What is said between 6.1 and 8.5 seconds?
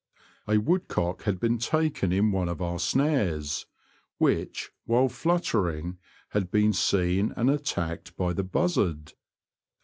had been seen and attacked by the